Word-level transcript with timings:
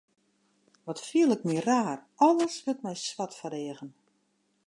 Wat 0.85 1.01
fiel 1.07 1.31
ik 1.35 1.41
my 1.49 1.57
raar, 1.67 1.99
alles 2.25 2.55
wurdt 2.63 2.85
my 2.85 2.95
swart 3.05 3.33
foar 3.39 3.53
de 3.53 3.59
eagen. 3.67 3.91